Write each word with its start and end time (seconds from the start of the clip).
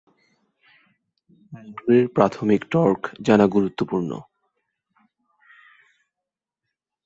মোটরের 1.53 2.05
প্রাথমিক 2.15 2.61
টর্ক 2.71 3.01
জানা 3.21 3.45
গুরুত্বপূর্ণ। 3.47 4.11